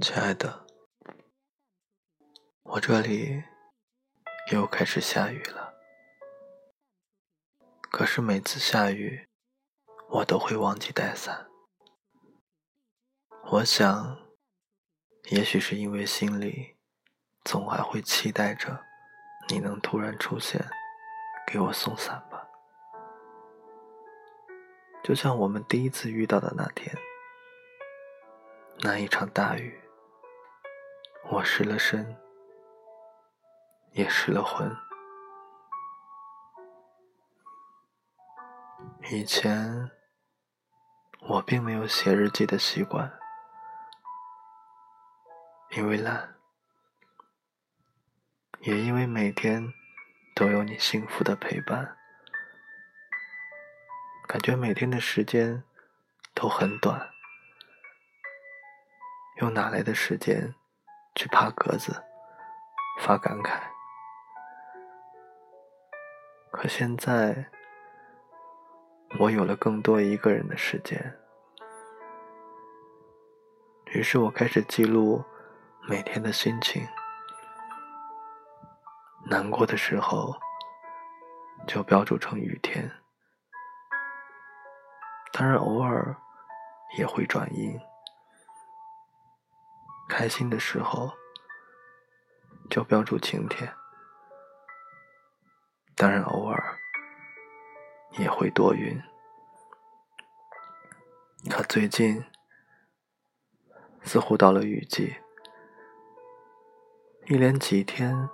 [0.00, 0.66] 亲爱的，
[2.62, 3.42] 我这里
[4.52, 5.74] 又开始下雨了。
[7.90, 9.28] 可是每次下雨，
[10.08, 11.48] 我都会忘记带伞。
[13.50, 14.18] 我想，
[15.30, 16.76] 也许是因为心里
[17.44, 18.82] 总还会期待着
[19.48, 20.64] 你能突然出现，
[21.46, 22.48] 给我送伞吧。
[25.04, 26.96] 就像我们第一次遇到的那天，
[28.80, 29.80] 那一场大雨，
[31.30, 32.16] 我失了身，
[33.92, 34.76] 也失了魂。
[39.10, 39.90] 以前
[41.20, 43.10] 我并没有写日记的习惯，
[45.76, 46.34] 因为懒，
[48.60, 49.72] 也因为每天
[50.34, 51.96] 都有你幸福的陪伴。
[54.26, 55.64] 感觉每天的时间
[56.34, 57.13] 都很短，
[59.40, 60.54] 又哪来的时间
[61.16, 62.04] 去爬格子、
[63.00, 63.60] 发感慨？
[66.52, 67.50] 可现在，
[69.18, 71.18] 我有了更多一个人的时间，
[73.86, 75.24] 于是我开始记录
[75.88, 76.86] 每天的心情。
[79.28, 80.32] 难过的时候，
[81.66, 82.88] 就标注成雨天。
[85.32, 86.16] 当然，偶尔
[86.96, 87.76] 也会转阴。
[90.16, 91.12] 开心的时候
[92.70, 93.74] 就标注晴天。
[95.96, 96.78] 当然，偶尔
[98.16, 99.02] 也会多云。
[101.50, 102.24] 可最近
[104.04, 105.16] 似乎到了雨季，
[107.26, 108.30] 一连几天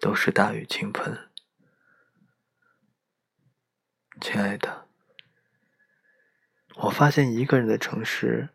[0.00, 1.30] 都是大雨倾盆。
[4.20, 4.88] 亲爱的。
[6.74, 8.48] 我发现一个人的城市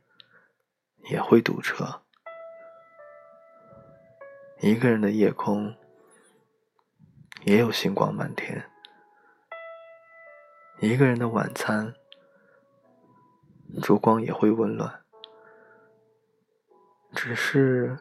[1.09, 2.02] 也会堵车，
[4.59, 5.75] 一个人的夜空
[7.43, 8.69] 也有星光满天，
[10.79, 11.93] 一个人的晚餐
[13.81, 15.01] 烛光也会温暖。
[17.13, 17.99] 只是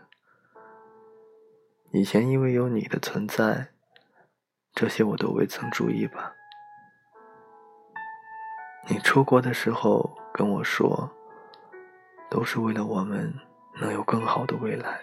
[1.91, 3.72] 以前因为有你的存在，
[4.72, 6.34] 这些我都未曾注意吧。
[8.88, 11.10] 你出国的时候跟我说，
[12.31, 13.34] 都是为了我们
[13.81, 15.03] 能有更好的未来。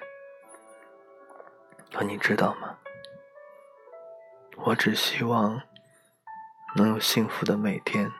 [1.92, 2.78] 可你知道吗？
[4.58, 5.62] 我只希望
[6.76, 8.12] 能有幸福的每天，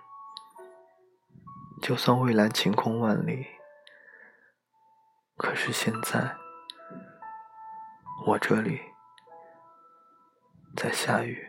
[1.82, 3.48] 就算蔚蓝晴空万里。
[5.38, 6.36] 可是现在，
[8.26, 8.82] 我这里
[10.76, 11.49] 在下雨。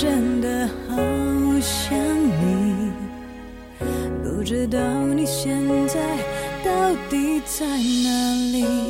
[0.00, 0.96] 真的好
[1.60, 1.94] 想
[2.40, 2.90] 你，
[4.24, 4.78] 不知道
[5.14, 6.00] 你现在
[6.64, 8.89] 到底在哪里。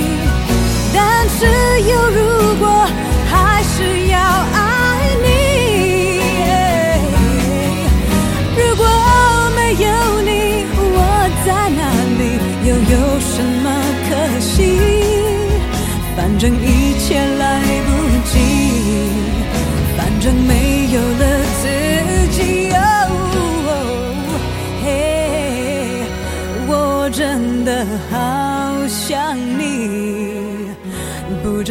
[1.41, 1.47] 只
[1.89, 2.20] 有。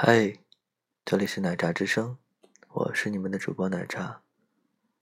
[0.00, 0.38] 嗨，
[1.04, 2.18] 这里是奶茶之声，
[2.68, 4.22] 我是你们的主播奶茶。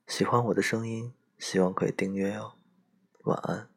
[0.06, 2.54] 喜欢我的声音，希望可以订阅哦。
[3.24, 3.68] 晚安。